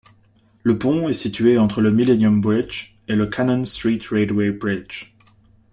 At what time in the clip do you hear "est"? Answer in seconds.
1.09-1.13